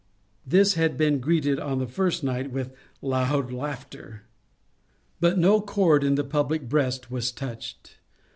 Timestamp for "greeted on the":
1.19-1.85